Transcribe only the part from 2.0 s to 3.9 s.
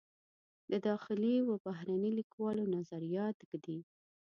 لیکوالو نظریات ږدي.